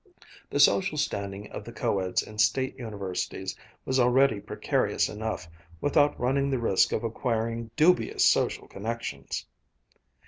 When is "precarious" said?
4.39-5.07